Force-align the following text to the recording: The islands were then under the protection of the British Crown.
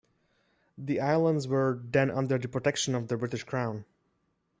The 0.79 0.99
islands 0.99 1.47
were 1.47 1.79
then 1.83 2.09
under 2.09 2.39
the 2.39 2.47
protection 2.47 2.95
of 2.95 3.07
the 3.07 3.17
British 3.17 3.43
Crown. 3.43 3.85